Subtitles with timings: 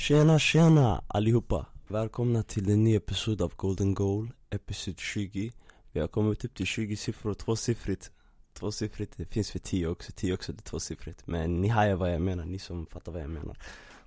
[0.00, 1.66] Tjena tjena allihopa!
[1.88, 5.52] Välkomna till en ny episod av Golden Goal, episod 20
[5.92, 8.10] Vi har kommit upp till 20 siffror, tvåsiffrigt.
[8.52, 11.26] Tvåsiffrigt, det finns för 10 också, 10 också det är tvåsiffrigt.
[11.26, 13.56] Men ni hajar vad jag menar, ni som fattar vad jag menar.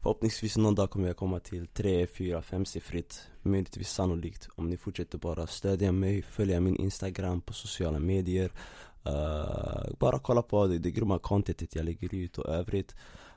[0.02, 4.48] Förhoppningsvis någon dag kommer jag komma till 3, 4, 5-siffrigt Möjligtvis sannolikt.
[4.56, 8.52] Om ni fortsätter bara stödja mig, följa min instagram på sociala medier.
[9.08, 12.96] Uh, Bara kolla på det, det grymma contentet jag lägger ut och övrigt.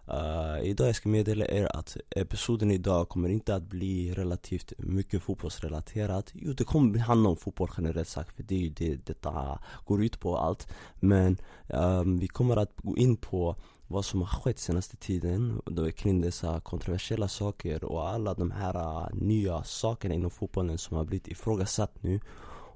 [0.08, 5.22] Uh, idag jag ska meddela er att episoden idag kommer inte att bli relativt mycket
[5.22, 6.30] fotbollsrelaterat.
[6.34, 10.04] Jo det kommer handla om fotboll generellt sagt för det är ju det detta går
[10.04, 10.68] ut på allt.
[11.00, 11.36] Men
[11.68, 13.56] um, vi kommer att gå in på
[13.88, 18.76] vad som har skett senaste tiden då kring dessa kontroversiella saker och alla de här
[18.76, 22.20] uh, nya sakerna inom fotbollen som har blivit ifrågasatt nu.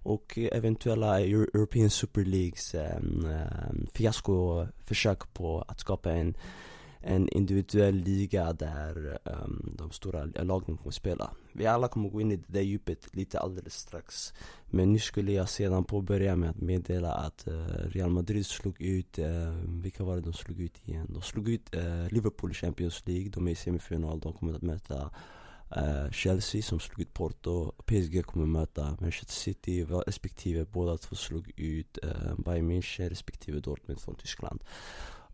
[0.03, 3.27] Och eventuella European Super Leagues um,
[3.71, 6.35] um, fiaskoförsök på att skapa en
[7.01, 11.31] en individuell liga där um, de stora lagen kommer spela.
[11.53, 14.33] Vi alla kommer gå in i det där djupet lite alldeles strax.
[14.67, 19.19] Men nu skulle jag sedan påbörja med att meddela att uh, Real Madrid slog ut,
[19.19, 19.27] uh,
[19.83, 21.07] vilka var det de slog ut igen?
[21.09, 24.63] De slog ut uh, Liverpool i Champions League, de är i semifinal, de kommer att
[24.63, 25.11] möta
[25.77, 31.53] Uh, Chelsea som slog ut Porto, PSG kommer möta Manchester City respektive båda två slog
[31.57, 34.61] ut uh, Bayern München respektive Dortmund från Tyskland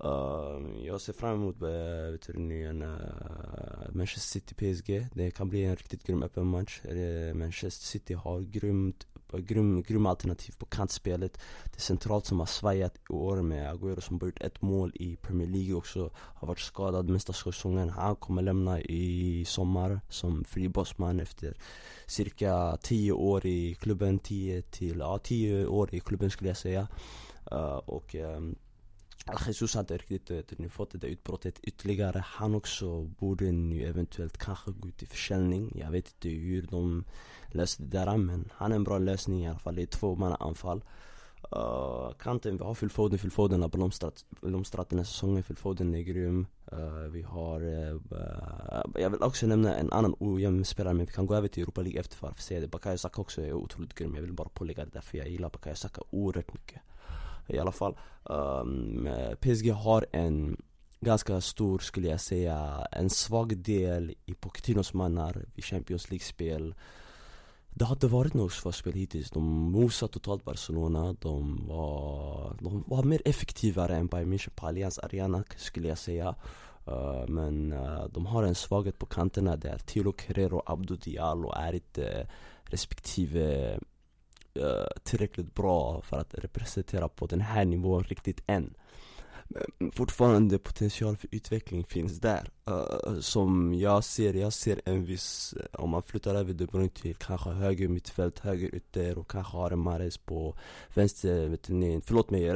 [0.05, 5.49] Uh, jag ser fram emot uh, vet du, nyan, uh, Manchester City PSG Det kan
[5.49, 6.81] bli en riktigt grym öppen match.
[6.85, 11.39] Uh, Manchester City har grymt grym, grym alternativ på kantspelet.
[11.65, 14.93] Det är centralt som har svajat i år med Agüero som har gjort ett mål
[14.95, 20.45] i Premier League också Har varit skadad mesta säsongen Han kommer lämna i sommar som
[20.45, 21.57] fribossman efter
[22.07, 24.19] cirka 10 år i klubben.
[24.19, 26.89] 10 till, ja 10 år i klubben skulle jag säga.
[27.53, 28.57] Uh, Och um,
[29.47, 34.39] Jesus hade riktigt vet, nu fått det där utbrottet ytterligare Han också borde nu eventuellt
[34.39, 37.05] kanske gå ut i försäljning Jag vet inte hur de
[37.49, 38.49] löste det där men.
[38.55, 40.85] Han är en bra lösning i alla fall Det är två man anfall
[41.57, 45.57] uh, Kanten, vi har Phil Foden, Phil Foden har blomstrat, blomstrat den här säsongen Phil
[45.57, 48.01] Foden är grym uh, Vi har, uh,
[48.95, 51.81] jag vill också nämna en annan ojämn spelare men vi kan gå över till Europa
[51.81, 54.49] League efter för att se det Bakayo Saka också är otroligt grym Jag vill bara
[54.49, 56.81] pålägga det där för jag gillar Bakayo Saka oerhört mycket
[57.49, 57.97] i alla fall.
[58.31, 60.57] Ehm, um, PSG har en
[61.01, 66.75] ganska stor, skulle jag säga, en svag del i Pochettinos mannar i Champions League-spel.
[67.71, 73.03] Det har inte varit något förspel hittills, de mosade totalt Barcelona, de var, de var
[73.03, 76.35] mer effektivare än Bayern München på Allianz Arena skulle jag säga.
[76.89, 81.53] Uh, Men uh, de har en svaghet på kanterna där Tilo Carrero och Abdo Diallo
[81.53, 82.29] är inte
[82.65, 83.79] respektive
[84.57, 88.75] Eh, tillräckligt bra för att representera på den här nivån riktigt än
[89.49, 92.51] men fortfarande potential för utveckling finns där.
[92.71, 97.15] Uh, Som jag ser, jag ser en viss, om man flyttar över De Bruyne till
[97.15, 100.55] kanske höger mittfält, höger ytter och kanske har en Mares på
[100.95, 102.53] vänster, vet ni, förlåt mig,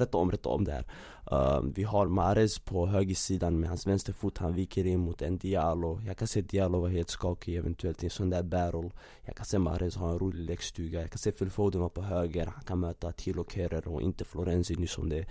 [0.00, 0.84] rätta om, rätta om där.
[1.32, 6.00] Uh, Vi har Mares på högersidan med hans vänsterfot, han viker in mot en Diallo.
[6.06, 8.90] Jag kan se Diallo vara helt skakig eventuellt i en sån där battle.
[9.22, 12.02] Jag kan se Mares ha en rolig lekstuga, jag kan se Phil Foden vara på
[12.02, 15.26] höger, han kan möta Tilo Kerrer och inte Florenzi nu som det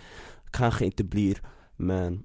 [0.52, 1.42] kanske inte blir
[1.78, 2.24] Men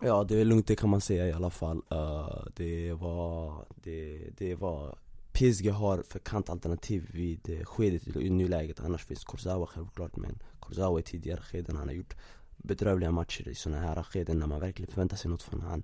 [0.00, 1.82] Ja det är lugnt det kan man säga i alla fall.
[1.92, 4.98] Uh, Det var, det, det var
[5.32, 11.00] PSG har för kantalternativ vid eh, skedet i nuläget Annars finns Kurzawa självklart men Kurzawa
[11.00, 12.16] i tidigare skeden han har gjort
[12.56, 15.82] bedrövliga matcher i sådana här skeden när man verkligen förväntar sig något från han.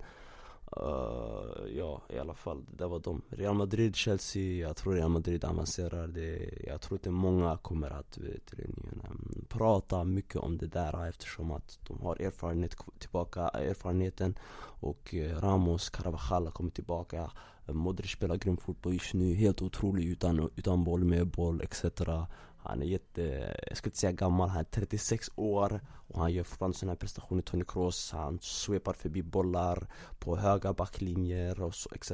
[0.76, 3.22] Uh, ja, i alla fall, det var de.
[3.30, 6.06] Real Madrid, Chelsea, jag tror Real Madrid avancerar.
[6.06, 11.50] Det, jag tror inte många kommer att vet, ehm, prata mycket om det där eftersom
[11.50, 14.34] att de har erfarenhet tillbaka, erfarenheten.
[14.80, 17.30] Och eh, Ramos, Carvajal har kommit tillbaka.
[17.66, 21.84] Modric spelar grym fotboll just nu, helt otrolig utan, utan boll, med boll etc.
[22.64, 23.22] Han är jätte,
[23.68, 26.96] jag skulle inte säga gammal, han är 36 år och han gör fortfarande sådana här
[26.96, 29.86] prestationer Tony Kroos, han svepar förbi bollar
[30.18, 32.10] på höga backlinjer och så etc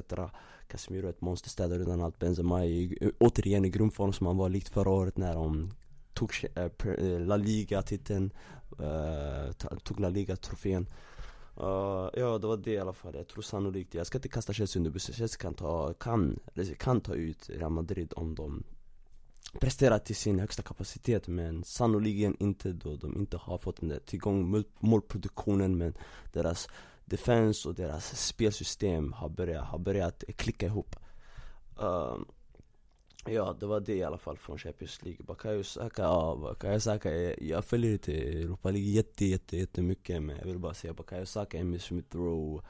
[0.70, 2.18] Casemiro är ett monster, städar undan allt.
[2.18, 5.70] Benzema är återigen i grundform som han var likt förra året när de
[6.14, 8.30] tog eh, eh, La Liga-titeln,
[8.78, 9.52] eh,
[9.82, 10.86] tog La Liga-trofén.
[11.60, 14.52] Uh, ja det var det i alla fall, jag tror sannolikt, jag ska inte kasta
[14.52, 16.38] Chelsea under bussen, Chelsea kan ta, kan,
[16.78, 18.62] kan ta ut Real Madrid om de
[19.60, 23.98] presterat till sin högsta kapacitet men sannoliken inte då de inte har fått den där
[23.98, 25.94] tillgång målproduktionen men
[26.32, 26.68] deras
[27.04, 30.96] defense och deras spelsystem har börjat, har börjat klicka ihop.
[31.76, 32.26] Um,
[33.24, 37.12] Ja det var det i alla fall från Champions League, Bakayo Saka, ja Bakayo Saka
[37.12, 41.26] är, jag följer inte Europa League jätte jätte jättemycket men jag vill bara säga Bakayo
[41.26, 42.62] Saka, Emil Smith Rowe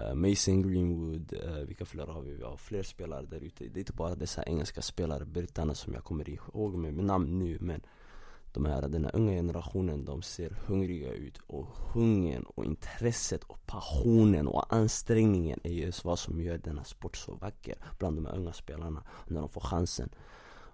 [0.00, 2.34] uh, Mason Greenwood, uh, vilka fler har vi?
[2.34, 3.64] Vi har fler spelare där ute.
[3.64, 7.38] Det är inte bara dessa engelska spelare, britterna som jag kommer ihåg med, med namn
[7.38, 7.80] nu men
[8.52, 13.66] de här, den här unga generationen, de ser hungriga ut och hungern och intresset och
[13.66, 18.36] passionen och ansträngningen är just vad som gör denna sport så vacker bland de här
[18.36, 20.08] unga spelarna när de får chansen.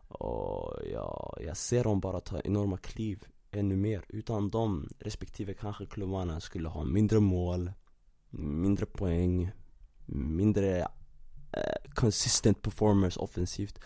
[0.09, 4.05] Och ja, jag ser dem bara ta enorma kliv ännu mer.
[4.09, 7.73] Utan dem, respektive kanske klubbarna skulle ha mindre mål.
[8.31, 9.53] Mindre poäng
[10.07, 10.87] Mindre
[11.53, 13.79] eh, consistent performers offensivt.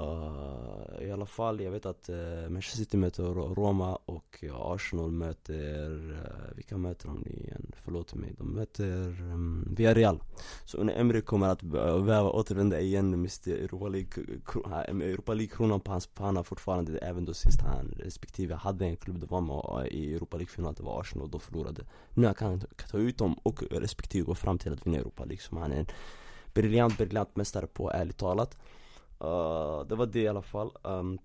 [0.00, 3.22] Uh, I alla fall, jag vet att uh, Manchester City möter
[3.54, 7.72] Roma och Arsenal möter, uh, vilka möter de nu igen?
[7.84, 10.20] Förlåt mig, de möter um, Villarreal.
[10.64, 16.44] Så när Emre kommer att behöva återvända igen med Europa League-kronan League-kronan på hans panna
[16.44, 20.74] fortfarande Även då sist han respektive hade en klubb, det var med i Europa League-final,
[20.74, 21.82] det var Arsenal och då förlorade.
[22.14, 25.42] Nu kan han ta ut dem och respektive gå fram till att vinna Europa League
[25.42, 25.86] som han är en
[26.54, 28.58] briljant, briljant mästare på, ärligt talat.
[29.24, 30.70] Uh, det var det i alla fall.
[30.82, 31.18] Um,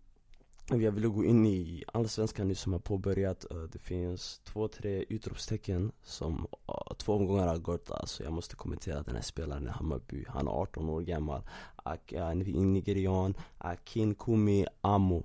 [0.70, 3.46] jag ville gå in i Allsvenskan nu som har påbörjat.
[3.52, 7.92] Uh, det finns två, tre utropstecken som uh, två omgångar har gått.
[7.92, 10.26] Alltså jag måste kommentera den här spelaren i Hammarby.
[10.28, 11.42] Han är 18 år gammal.
[11.76, 13.34] Ak uh, nigerian.
[13.58, 15.24] Akin Kumi Amo.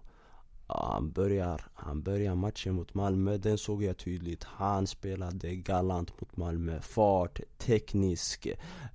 [0.70, 4.44] Han börjar, han börjar matchen mot Malmö, den såg jag tydligt.
[4.44, 6.80] Han spelade galant mot Malmö.
[6.80, 8.48] Fart, teknisk.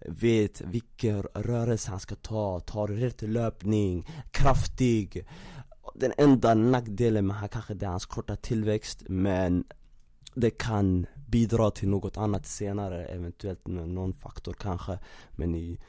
[0.07, 4.07] Vet vilken rörelse han ska ta, tar rätt löpning.
[4.31, 5.27] Kraftig.
[5.95, 9.63] Den enda nackdelen med han kanske det är hans korta tillväxt Men
[10.35, 14.99] det kan bidra till något annat senare, eventuellt någon faktor kanske.
[15.31, 15.79] Men i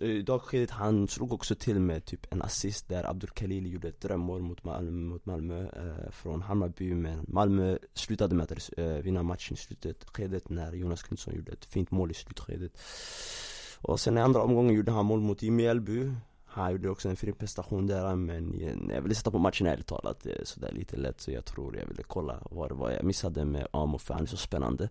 [0.00, 4.00] Eh, dagskedet han slog också till med typ en assist där Abdul Khalil gjorde ett
[4.00, 9.22] drömmål mot Malmö, mot Malmö eh, från Hammarby men Malmö slutade med att eh, vinna
[9.22, 12.72] matchen i slutskedet när Jonas Knutsson gjorde ett fint mål i slutskedet.
[13.80, 16.10] Och sen i andra omgången gjorde han mål mot Mjällby
[16.52, 18.60] han gjorde också en fin prestation där men
[18.90, 21.86] jag ville sätta på matchen ärligt talat eh, sådär lite lätt så jag tror jag
[21.86, 24.84] ville kolla vad det var jag missade med Amo för han är så spännande.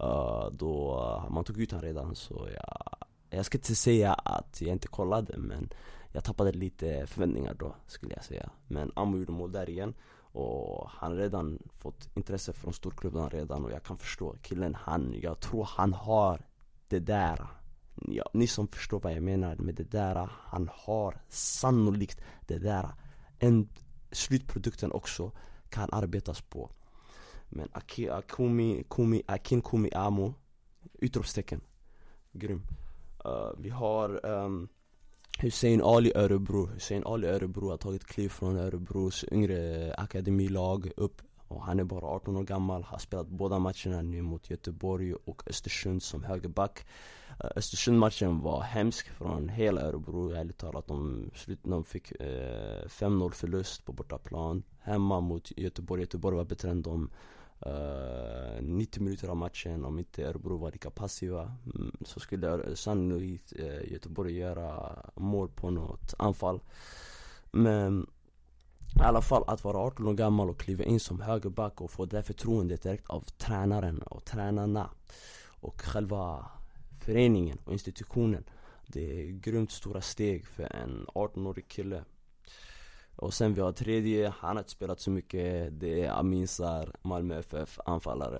[0.00, 2.98] Uh, Då, uh, man tog ut han redan så jag
[3.36, 5.72] jag ska inte säga att jag inte kollade men
[6.12, 8.50] jag tappade lite förväntningar då skulle jag säga.
[8.68, 13.64] Men Amo gjorde mål där igen och han har redan fått intresse från storklubbarna redan
[13.64, 14.74] och jag kan förstå killen.
[14.74, 16.46] Han, jag tror han har
[16.88, 17.46] det där.
[18.08, 22.94] Ja, Ni som förstår vad jag menar med det där, han har sannolikt det där.
[23.38, 23.68] En,
[24.12, 25.32] Slutprodukten också
[25.68, 26.70] kan arbetas på.
[27.48, 30.34] Men Aki, Akumi, Kumi, Akin Kumi Amo
[30.92, 31.60] Utropstecken.
[32.32, 32.62] Grym.
[33.26, 34.68] Uh, vi har um,
[35.38, 36.66] Hussein Ali Örebro.
[36.66, 42.06] Hussein Ali Örebro har tagit kliv från Örebros yngre akademilag upp och han är bara
[42.06, 46.86] 18 år gammal, har spelat båda matcherna nu mot Göteborg och Östersund som högerback.
[47.44, 52.86] Uh, Östersund-matchen var hemsk från hela Örebro, ärligt talat De, slut, de fick uh, eh,
[52.86, 54.62] 5-0 förlust på bortaplan.
[54.80, 57.10] Hemma mot Göteborg, Göteborg var bättre än dem.
[57.66, 61.42] Eh, uh, 90 minuter av matchen, om inte Örebro var lika passiva
[61.74, 66.60] mm, så skulle sannolikt uh, Göteborg göra mål på något anfall.
[67.50, 68.06] Men
[69.00, 72.04] i alla fall att vara 18 år gammal och kliva in som högerback och få
[72.04, 74.90] det förtroendet direkt av tränaren och tränarna
[75.60, 76.46] Och själva
[77.00, 78.44] föreningen och institutionen
[78.86, 82.04] Det är grymt stora steg för en 18-årig kille
[83.16, 86.90] och sen vi har tredje, han har inte spelat så mycket, det är Amin Sar,
[87.02, 88.38] Malmö FF, anfallare.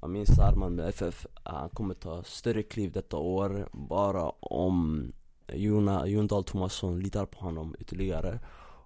[0.00, 3.68] Amin Sar, Malmö FF, han kommer ta större kliv detta år.
[3.72, 5.12] Bara om
[5.52, 8.38] Jona, Jon Dahl Tomasson litar på honom ytterligare.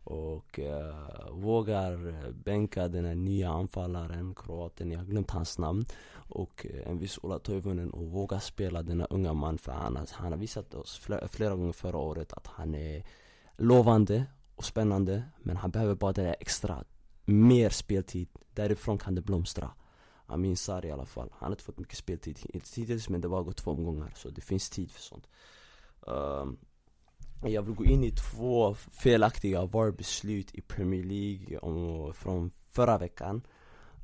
[0.04, 0.94] Och eh,
[1.30, 5.84] vågar bänka den här nya anfallaren, kroaten, jag har glömt hans namn.
[6.14, 9.58] Och eh, en viss Ola Toivonen och vågar spela denna unga man.
[9.58, 13.04] För han, han har visat oss flera, flera gånger förra året att han är
[13.56, 14.24] lovande
[14.56, 16.84] och spännande Men han behöver bara det där extra
[17.24, 19.70] Mer speltid, därifrån kan det blomstra.
[20.26, 23.42] Amin Sar i alla fall, han har inte fått mycket speltid hittills men det var
[23.42, 25.26] gått två omgångar så det finns tid för sånt.
[26.00, 26.58] Um,
[27.42, 33.42] Jag vill gå in i två felaktiga VAR-beslut i Premier League om, från förra veckan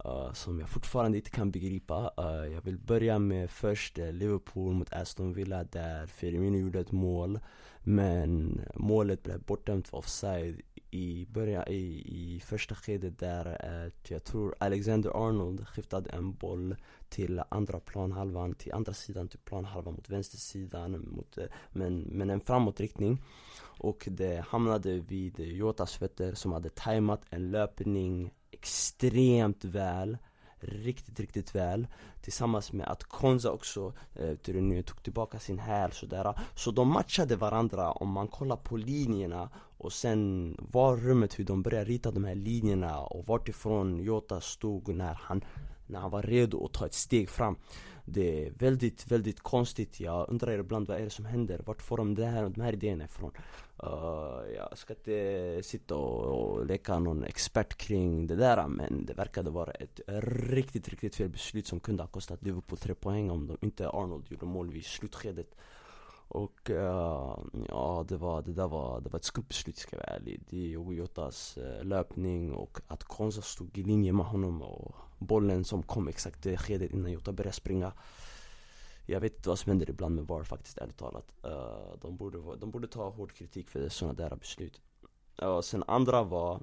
[0.04, 2.12] uh, Som jag fortfarande inte kan begripa.
[2.18, 6.92] Uh, Jag vill börja med först uh, Liverpool mot Aston Villa där Firmino gjorde ett
[6.92, 7.38] mål.
[7.84, 14.54] Men målet blev bortdömt för offside i början, i, i första skedet där jag tror
[14.58, 16.76] Alexander Arnold skiftade en boll
[17.08, 21.38] till andra planhalvan, till andra sidan till planhalvan mot vänstersidan mot,
[21.70, 23.22] men, men en framåtriktning
[23.78, 30.18] och det hamnade vid Jotas fötter som hade tajmat en löpning extremt väl
[30.62, 31.86] riktigt, riktigt väl.
[32.20, 36.34] Tillsammans med att Konza också eh, tog tillbaka sin häl sådär.
[36.54, 37.92] Så de matchade varandra.
[37.92, 42.34] Om man kollar på linjerna och sen var rummet hur de började rita de här
[42.34, 45.44] linjerna och vartifrån Jota stod när han,
[45.86, 47.56] när han var redo att ta ett steg fram.
[48.04, 51.60] Det är väldigt, väldigt konstigt, jag undrar ibland vad är det som händer?
[51.66, 53.32] Vart får de det här, de här idéerna ifrån?
[53.84, 59.14] Uh, jag ska inte sitta och, och leka någon expert kring det där men det
[59.14, 60.00] verkade vara ett
[60.50, 64.24] riktigt, riktigt fel beslut som kunde ha kostat Liverpool tre poäng om de inte Arnold
[64.30, 65.56] gjorde mål vid slutskedet
[66.32, 70.06] och uh, ja, det var, det där var, det var ett skumt beslut ska jag
[70.06, 74.26] vara ärlig Det är Jotas uh, eh, löpning och att Konza stod i linje med
[74.26, 77.92] honom och bollen som kom exakt det skedet innan Jota började springa
[79.06, 81.34] jag vet inte vad som händer ibland med VAR faktiskt, ärligt talat.
[81.44, 84.80] Uh, de, borde, de borde ta hård kritik för sådana där beslut.
[85.42, 86.62] Uh, sen andra var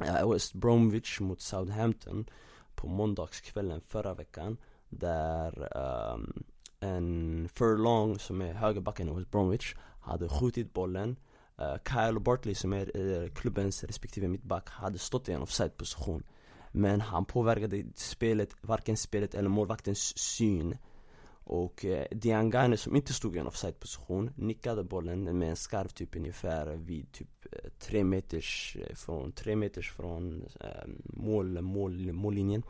[0.00, 2.26] uh, West Bromwich mot Southampton
[2.74, 4.56] på måndagskvällen förra veckan.
[4.88, 5.76] Där
[6.14, 6.44] um,
[6.82, 11.16] en Furlong som är högerbacken i West Bromwich hade skjutit bollen.
[11.60, 16.22] Uh, Kyle Bartley som är uh, klubbens respektive mittback hade stått i en offside position
[16.72, 20.76] Men han påverkade spelet, varken spelet eller målvaktens syn.
[21.44, 25.88] Och eh, Diangane som inte stod i en offside position nickade bollen med en skarv
[25.88, 30.48] typ ungefär vid typ eh, tre meters från, tre meters från
[31.04, 32.62] mål, mål, mållinjen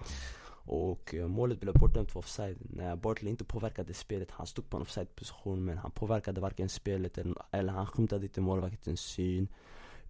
[0.73, 2.57] och eh, målet blev bortdömt för offside.
[2.61, 6.69] När Bartley inte påverkade spelet Han stod på en offside position men han påverkade varken
[6.69, 9.49] spelet eller, eller han skymtade inte målvaktens syn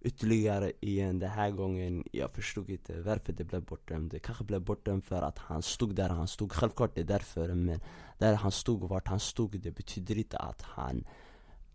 [0.01, 1.19] ytterligare igen.
[1.19, 5.21] Den här gången Jag förstod inte varför det blev bortdömt Det kanske blev bortdömt för
[5.21, 6.51] att han stod där han stod.
[6.51, 7.79] Självklart det är därför men
[8.17, 11.03] Där han stod och vart han stod det betyder inte att han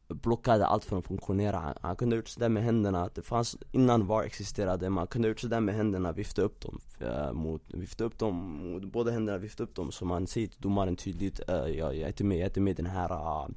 [0.08, 1.74] blockade allt från att funktionera.
[1.82, 5.30] Han, kunde ha gjort sådär med händerna, det fanns innan VAR existerade Man kunde ha
[5.30, 9.38] gjort sådär med händerna, vifta upp dem äh, mot, Vifta upp dem, mot båda händerna,
[9.38, 12.24] vifta upp dem så man säger till domaren tydligt eh, äh, jag, jag är inte
[12.24, 13.48] med, jag är inte med i den här äh,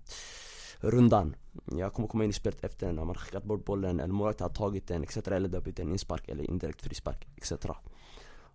[0.79, 1.35] rundan.
[1.65, 4.53] Jag kommer komma in i spelet efter när man skickat bort bollen eller målvakten har
[4.53, 7.53] tagit den etc eller det har blivit en inspark eller indirekt frispark etc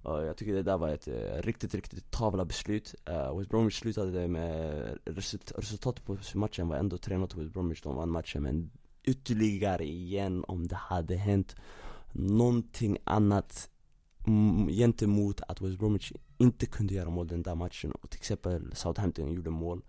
[0.07, 2.95] jag tycker det där var ett uh, riktigt, riktigt tavla beslut.
[3.11, 7.83] Uh, West Bromwich slutade med result resultatet på matchen var ändå 3-0 till West Bromwich,
[7.83, 8.71] de vann matchen men
[9.05, 11.57] ytterligare igen om det hade hänt
[12.13, 13.71] någonting annat
[14.69, 19.33] gentemot att West Bromwich inte kunde göra mål den där matchen och till exempel Southampton
[19.33, 19.83] gjorde mål.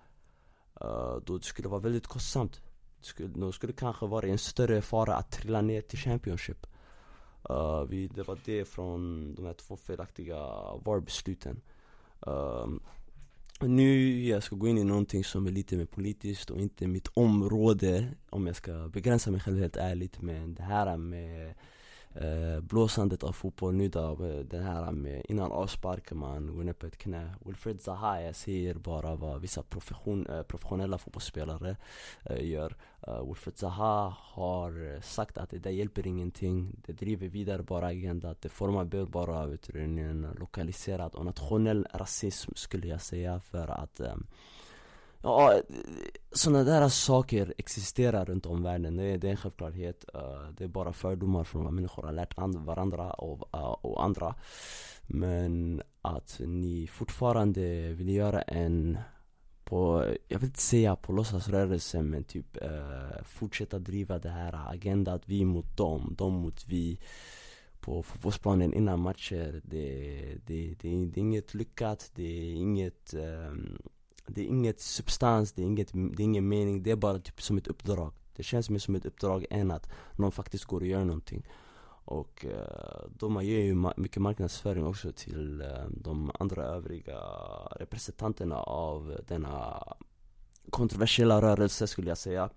[0.83, 2.61] Uh, då det skulle vara väldigt kostsamt.
[2.99, 6.67] Det skulle, De skulle kanske vara i en större fara att trilla ner till Championship
[7.49, 10.37] uh, vi, Det var det från de här två felaktiga
[10.85, 11.61] VAR-besluten.
[12.27, 12.67] Uh,
[13.61, 17.07] Nu jag ska gå in i någonting som är lite mer politiskt och inte mitt
[17.13, 21.53] område Om jag ska begränsa mig själv helt ärligt Men det här med
[22.21, 26.63] eh, blåsandet av fotboll nu då, det den här eh, med innan avspark man går
[26.63, 27.35] ner på ett knä.
[27.45, 31.75] Wilfred Zaha, jag ser bara vad vissa profession, eh, professionella fotbollsspelare
[32.23, 32.75] eh, gör.
[33.07, 36.75] Uh, Wilfred Zaha har sagt att det där hjälper ingenting.
[36.85, 39.69] Det driver vidare bara agenda, det formar bara vet
[40.39, 44.01] lokaliserad och nationell rasism skulle jag säga för att
[45.21, 45.61] Ja,
[46.31, 50.05] sådana där saker existerar runt om världen, det är, det är en självklarhet.
[50.13, 54.35] Eh, det är bara fördomar från vad människor har lärt varandra och, eh, och andra.
[55.01, 58.97] Men att ni fortfarande vill göra en
[59.63, 65.13] på, jag vill inte säga på låtsasrörelse men typ eh, fortsätta driva det här agenda
[65.13, 66.99] att vi mot dem, de mot vi
[67.79, 69.61] på fotbollsplanen innan matcher.
[69.63, 73.77] Det, det, det, det är inget lyckat, det är inget um,
[74.27, 77.41] det är inget substans, det är, inget, det är ingen mening, det är bara typ
[77.41, 78.13] som ett uppdrag.
[78.35, 81.45] Det känns mer som ett uppdrag än att någon faktiskt går och gör någonting.
[82.09, 87.19] Och eh, då man ger ju mycket marknadsföring också till eh, de andra övriga
[87.75, 89.83] representanterna av denna
[90.69, 92.49] kontroversiella rörelse skulle jag säga.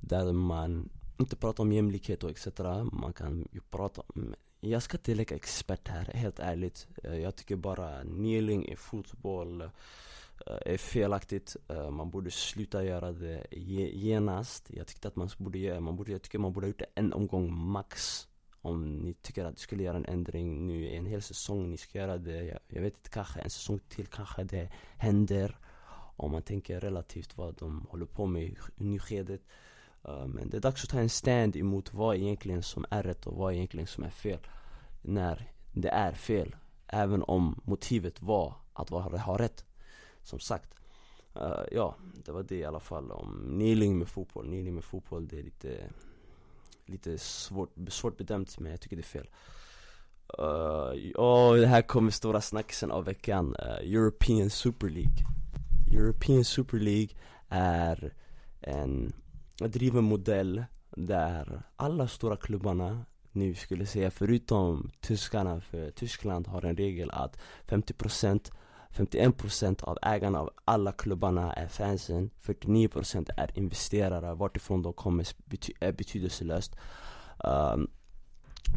[0.00, 2.46] Där man inte pratar om jämlikhet och etc.
[2.92, 6.88] Man kan ju prata om jag ska inte leka expert här, helt ärligt.
[7.04, 9.68] Eh, jag tycker bara kneeling i fotboll eh,
[10.46, 11.56] är felaktigt.
[11.68, 14.70] Eh, man borde sluta göra det genast.
[14.70, 16.86] Jag tyckte att man borde göra, man borde, jag tycker man borde ha gjort det
[16.94, 18.26] en omgång max.
[18.62, 21.76] Om ni tycker att ni skulle göra en ändring nu i en hel säsong, ni
[21.76, 22.44] ska göra det.
[22.44, 25.58] Jag, jag vet inte, kanske en säsong till kanske det händer.
[26.16, 29.46] Om man tänker relativt vad de håller på med i nyskedet Uh,
[30.04, 33.26] Eh, men det är dags att ta en stand emot vad egentligen som är rätt
[33.26, 34.38] och vad egentligen som är fel.
[35.02, 36.56] När det är fel
[36.92, 39.64] Även om motivet var att ha rätt.
[40.22, 40.74] Som sagt
[41.36, 44.44] uh, Ja, det var det i alla fall om kneeling med fotboll.
[44.44, 45.90] Kneeling med fotboll, det är lite
[46.86, 49.28] Lite svårt, svårt bedömt men jag tycker det är fel.
[50.38, 55.24] Eh, uh, och det här kommer stora snackisen av veckan, uh, European Super League.
[55.92, 57.16] European Super League
[57.48, 58.14] är
[58.60, 59.12] en
[59.68, 66.76] driver modell där alla stora klubbarna nu skulle säga förutom tyskarna, för Tyskland har en
[66.76, 68.50] regel att 50%
[68.90, 75.26] 51% av ägarna av alla klubbarna är fansen 49% är investerare, vartifrån de kommer
[75.80, 76.76] är betydelselöst.
[77.44, 77.90] Um,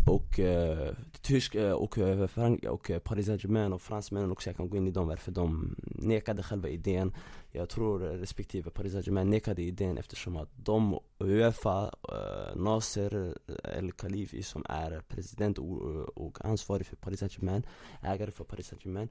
[0.07, 4.69] och eh, tysk eh, och, eh, och, och Paris Saint-Germain och fransmännen också, jag kan
[4.69, 7.13] gå in i dem varför de nekade själva idén.
[7.55, 13.38] Jag tror respektive Paris Saint-Germain nekade idén eftersom att de, Uefa, eh, Nasser
[13.77, 17.63] El Khalifi som är president och, eh, och ansvarig för Paris Saint-Germain,
[18.01, 19.10] ägare för Paris Saint-Germain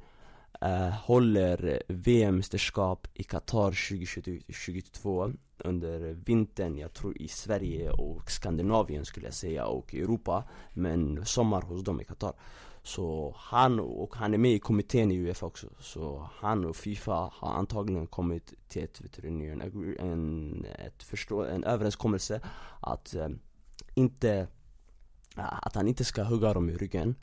[0.61, 9.27] eh, håller VM-mästerskap i Qatar 2022 under vintern, jag tror i Sverige och Skandinavien skulle
[9.27, 10.45] jag säga och Europa
[10.75, 12.33] Men sommar hos dem i Qatar.
[12.83, 15.67] Så han, och han är med i kommittén i Uefa också.
[15.81, 19.63] Så han och Fifa har antagligen kommit till ett, vet du, en,
[19.99, 22.41] en, ett förstå, en överenskommelse
[22.81, 23.29] att eh,
[23.95, 24.47] inte
[25.37, 27.15] eh, Att han inte ska hugga dem i ryggen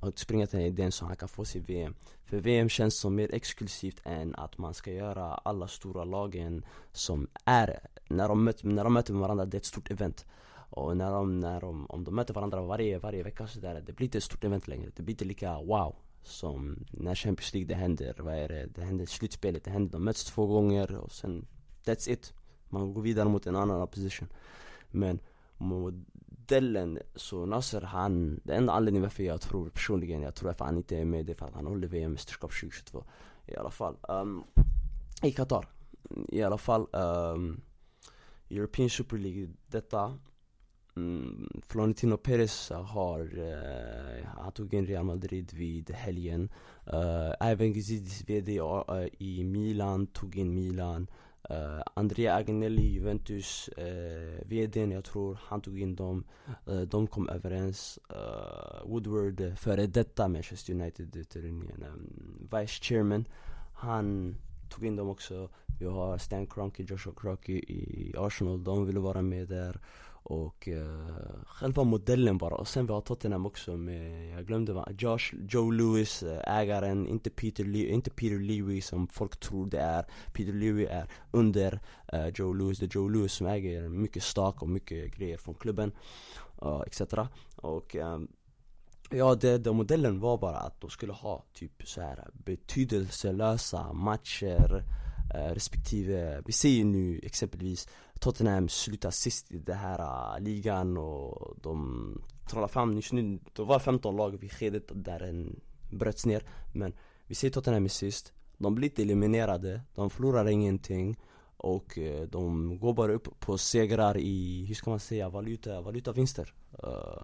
[0.00, 3.14] och springa till den idén så han kan få sig VM För VM känns som
[3.14, 8.66] mer exklusivt än att man ska göra alla stora lagen som är När de möter,
[8.66, 10.26] när de möter varandra, det är ett stort event
[10.70, 13.92] och när de, när de, om de möter varandra varje, varje vecka så där, det
[13.92, 14.90] blir inte ett stort event längre.
[14.96, 18.66] Det blir inte lika wow som när Champions League det händer, vad är det?
[18.66, 21.46] Det händer slutspelet, det händer, de möts två gånger och sen
[21.84, 22.32] That's it.
[22.68, 24.28] Man går vidare mot en annan opposition
[24.90, 25.18] Men
[25.56, 30.76] modellen, så Nasser han, det enda anledningen varför jag tror personligen, jag tror att han
[30.76, 33.04] inte är med det är för att han håller VM-mästerskap 2022
[33.46, 34.44] I alla fall, um,
[35.22, 35.68] i Qatar.
[36.28, 37.60] I alla fall, um,
[38.50, 40.18] European Super League, detta
[40.98, 46.48] mm, Florentino Perez har, uh, han tog in Real Madrid vid helgen.
[46.86, 51.06] Uh, Även Gizidis VD uh, eh, i Milan tog in Milan.
[51.50, 56.24] Uh, Andrea Agnelli, Juventus, uh, VD, jag tror, han tog in dem.
[56.68, 57.98] Uh, De kom överens.
[58.10, 63.24] Uh, Woodward, före detta Manchester United um, Vice chairman.
[63.74, 64.36] Han
[64.68, 65.48] tog in dem också.
[65.78, 69.80] Vi har Stan Kroenke, Joshua Kroenke i Arsenal, de ville vara med där
[70.28, 75.02] och eh, själva modellen bara, och sen vi har Tottenham också med, jag glömde vad,
[75.02, 79.80] Josh, Joe Lewis, eh, ägaren, inte Peter, Le inte Peter Leary som folk tror det
[79.80, 80.04] är.
[80.32, 81.80] Peter Lewis är under
[82.12, 85.54] eh, Joe Lewis, det är Joe Lewis som äger mycket stock och mycket grejer från
[85.54, 85.92] klubben
[86.62, 87.02] eh, uh, etc
[87.56, 88.28] och um,
[89.10, 94.76] Ja, det, det, modellen var bara att de skulle ha typ så här betydelselösa matcher
[94.76, 97.88] eh, Eh, respektive, vi ser ju nu exempelvis
[98.20, 103.62] Tottenham slutar sist i den här uh, ligan och de trollar fram, just nu, det
[103.62, 105.60] var 15 lag vid skedet där den
[105.90, 106.42] bröts ner.
[106.72, 106.92] Men
[107.26, 111.16] vi ser Tottenham är sist, de blir inte eliminerade, de förlorar ingenting.
[111.56, 116.54] Och eh, de går bara upp på segrar i, hur ska man säga, valuta, valutavinster.
[116.84, 117.22] Uh,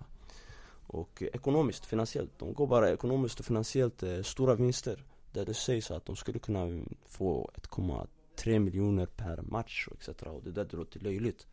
[0.87, 5.05] och ekonomiskt, finansiellt, de går bara ekonomiskt och finansiellt uh, stora vinster.
[5.35, 10.23] Där det sägs att de skulle kunna få 1,3 miljoner per match och etc.
[10.23, 11.47] Och det där det låter löjligt.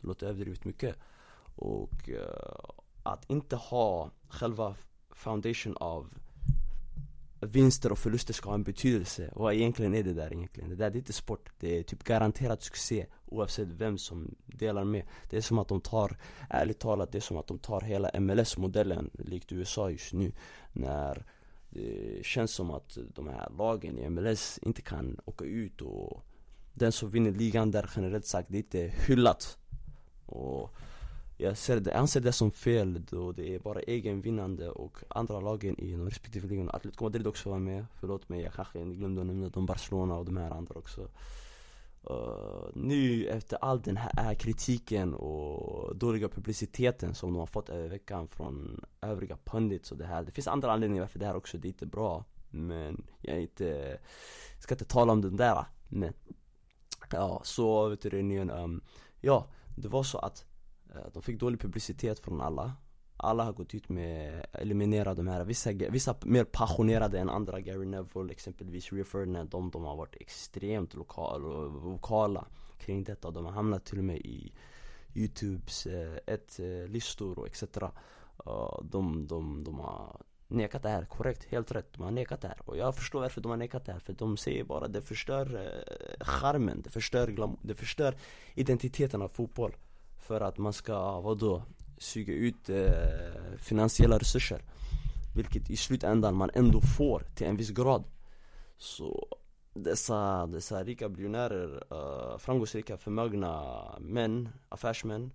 [0.00, 0.96] Det låter överdrivet mycket.
[1.56, 2.70] Och uh,
[3.02, 4.74] att inte ha själva
[5.10, 6.14] foundation av
[7.40, 9.30] vinster och förluster ska ha en betydelse.
[9.34, 10.70] Vad egentligen är det där egentligen?
[10.70, 11.52] Det där det är inte sport.
[11.60, 15.06] Det är typ garanterat succé oavsett vem som delar med.
[15.30, 16.16] Det är som att de tar,
[16.50, 20.32] ärligt talat, det är som att de tar hela MLS-modellen likt USA just nu.
[20.72, 21.24] När
[21.70, 26.22] det känns som att de här lagen i MLS inte kan åka ut och
[26.74, 29.58] den som vinner ligan där generellt sagt, det är inte hyllat.
[30.26, 30.74] Och
[31.36, 35.40] jag, ser det, jag anser det som fel då det är bara egenvinnande och andra
[35.40, 36.72] lagen i de respektive ligorna.
[36.72, 40.24] Atletico Madrid också var med, förlåt mig jag kanske glömde att nämna de Barcelona och
[40.24, 41.08] de här andra också.
[42.10, 47.88] Uh, nu efter all den här kritiken och dåliga publiciteten som de har fått över
[47.88, 51.58] veckan från övriga pundits och det här Det finns andra anledningar varför det här också
[51.58, 52.24] det är inte bra.
[52.50, 53.98] Men jag är inte,
[54.58, 56.12] ska inte tala om den där men
[57.10, 58.80] Ja, så vet du det um, ehm,
[59.20, 60.44] Ja, det var så att
[60.96, 62.72] uh, de fick dålig publicitet från alla
[63.18, 67.60] alla har gått ut med eliminera de här, vissa, vissa mer passionerade än andra.
[67.60, 72.44] Gary Neville exempelvis, Rio Ferdinand, de, de har varit extremt lokal, vokala
[72.78, 73.30] kring detta.
[73.30, 74.52] De har hamnat till och med i
[75.14, 77.88] Youtubes eh, ett, eh, listor och etc uh,
[78.46, 82.48] eh, de, de, de har nekat det här, korrekt, helt rätt, de har nekat det
[82.48, 82.60] här.
[82.64, 85.54] Och jag förstår varför de har nekat det här, för de säger bara det förstör
[85.54, 88.14] eh, charmen, det förstör, det förstör
[88.54, 89.76] identiteten av fotboll.
[90.18, 91.62] För att man ska, vadå,
[91.98, 94.62] suga ut eh, finansiella resurser.
[95.36, 98.04] Vilket i slutändan man ändå får till en viss grad.
[98.76, 99.26] Så
[99.74, 105.30] dessa, dessa rika biljonärer, eh, framgångsrika, förmögna män, affärsmän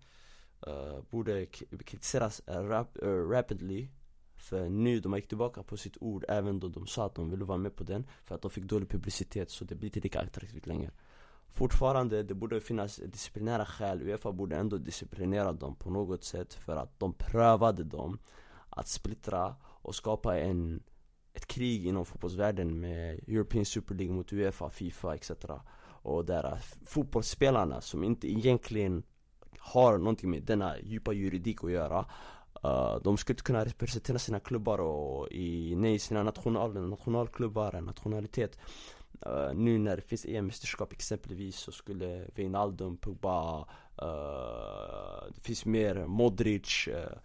[0.68, 1.46] eh, Borde
[1.86, 3.88] kritiseras eh, rap, eh, rapidly.
[4.36, 7.30] För nu, de har gick tillbaka på sitt ord även då de sa att de
[7.30, 10.00] ville vara med på den För att de fick dålig publicitet så det blir inte
[10.00, 10.92] lika attraktivt längre.
[11.54, 14.02] Fortfarande, det borde finnas disciplinära skäl.
[14.02, 18.20] Uefa borde ändå disciplinera dem på något sätt För att de prövade dem
[18.70, 20.84] att splittra och skapa en
[21.36, 25.32] ett krig inom fotbollsvärlden med European Super League mot Uefa, Fifa etc
[25.86, 29.04] Och där fotbollsspelarna som inte egentligen
[29.58, 32.06] har någonting med denna djupa juridik att göra
[32.66, 38.58] Uh, de skulle inte kunna representera sina klubbar och i, nej, sina national, nationalklubbar, nationalitet
[39.26, 43.60] uh, Nu när det finns EM-mästerskap exempelvis så skulle Wijnaldum, Pogba,
[44.02, 47.18] uh, det finns mer Modric eh,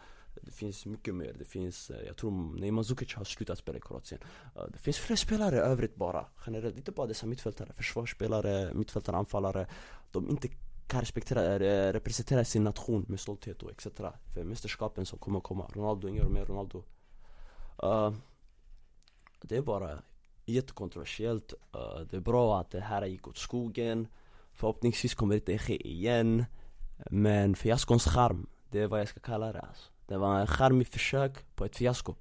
[0.42, 4.20] det finns mycket mer, det finns, jag tror Neymar Zukic har slutat spela i Kroatien.
[4.72, 9.66] Det finns fler spelare i övrigt bara, generellt, inte bara dessa mittfältare, försvarsspelare, mittfältare, anfallare.
[10.10, 10.48] De inte
[10.86, 11.58] kan respektera,
[11.92, 13.86] representera sin nation med stolthet och etc.
[14.34, 16.84] För mästerskapen som kommer komma, Ronaldo, ingen mer Ronaldo.
[17.82, 18.12] Uh,
[19.42, 20.02] Det är bara
[20.52, 24.08] jättekontroversiellt, uh, det är bra att det här gick åt skogen.
[24.52, 26.44] Förhoppningsvis kommer det inte ske igen.
[27.10, 29.90] Men fiaskons charm, det är vad jag ska kalla det alltså.
[30.06, 32.14] Det var en charmig försök på ett fiasko.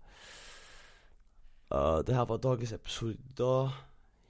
[1.73, 3.69] Uh, Det här var dagens episod idag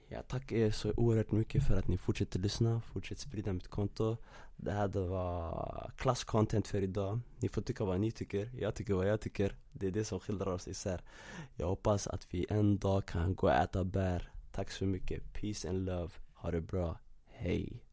[0.08, 4.16] jag tackar er så oerhört mycket för att ni fortsätter lyssna, fortsätter sprida mitt konto.
[4.56, 7.20] Det här det var klasscontent för idag.
[7.38, 9.56] Ni får tycka vad ni tycker, jag tycker vad jag tycker.
[9.72, 11.02] Det är det som skildrar oss isär.
[11.56, 14.30] Jag hoppas att vi en dag kan gå och äta bär.
[14.52, 17.87] Tack så mycket, peace and love, ha det bra, hej.